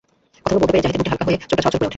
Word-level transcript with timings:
কথাগুলো 0.43 0.61
বলতে 0.61 0.71
পেরে 0.73 0.83
জাহিদের 0.85 0.97
বুকটা 1.01 1.11
হালকা 1.11 1.27
হয়ে 1.27 1.37
চোখটা 1.49 1.63
ছলছল 1.63 1.77
করে 1.79 1.79
ওঠে। 1.79 1.89